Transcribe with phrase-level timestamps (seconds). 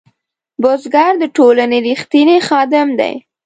[0.61, 3.13] بزګر د ټولنې رښتینی خادم دی